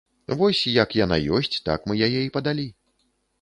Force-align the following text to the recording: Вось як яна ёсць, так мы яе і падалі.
Вось 0.37 0.61
як 0.83 0.95
яна 0.99 1.19
ёсць, 1.41 1.59
так 1.67 1.85
мы 1.93 1.99
яе 2.07 2.23
і 2.25 2.33
падалі. 2.39 2.67